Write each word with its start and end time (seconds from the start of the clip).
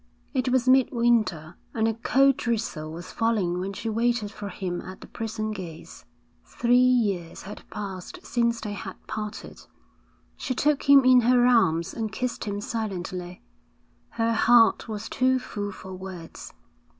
It 0.33 0.49
was 0.49 0.67
midwinter, 0.67 1.57
and 1.75 1.87
a 1.87 1.93
cold 1.93 2.37
drizzle 2.37 2.91
was 2.91 3.11
falling 3.11 3.59
when 3.59 3.71
she 3.73 3.87
waited 3.87 4.31
for 4.31 4.49
him 4.49 4.81
at 4.81 4.99
the 4.99 5.05
prison 5.05 5.51
gates. 5.51 6.05
Three 6.43 6.79
years 6.79 7.43
had 7.43 7.61
passed 7.69 8.17
since 8.23 8.59
they 8.61 8.73
had 8.73 8.95
parted. 9.05 9.61
She 10.37 10.55
took 10.55 10.89
him 10.89 11.05
in 11.05 11.21
her 11.21 11.45
arms 11.45 11.93
and 11.93 12.11
kissed 12.11 12.45
him 12.45 12.61
silently. 12.61 13.43
Her 14.17 14.33
heart 14.33 14.87
was 14.87 15.07
too 15.07 15.37
full 15.37 15.71
for 15.71 15.93
words. 15.93 16.51